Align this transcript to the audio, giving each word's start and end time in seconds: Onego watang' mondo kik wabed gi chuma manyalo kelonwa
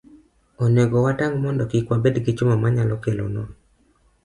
Onego 0.63 0.97
watang' 1.05 1.37
mondo 1.43 1.63
kik 1.71 1.85
wabed 1.91 2.15
gi 2.25 2.31
chuma 2.37 2.55
manyalo 2.61 2.95
kelonwa 3.03 3.45